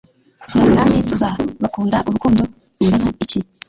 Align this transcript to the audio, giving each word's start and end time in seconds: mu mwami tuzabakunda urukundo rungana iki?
mu 0.55 0.63
mwami 0.71 0.97
tuzabakunda 1.09 1.97
urukundo 2.07 2.41
rungana 2.77 3.07
iki? 3.23 3.39